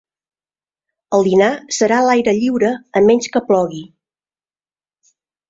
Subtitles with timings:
[1.17, 3.85] El dinar serà a l'aire lliure a menys que plogui.